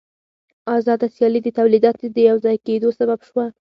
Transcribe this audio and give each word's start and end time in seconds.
آزاده 0.75 1.07
سیالي 1.15 1.39
د 1.43 1.49
تولیداتو 1.57 2.05
د 2.11 2.17
یوځای 2.29 2.57
کېدو 2.65 2.89
سبب 2.99 3.19
شوه 3.29 3.45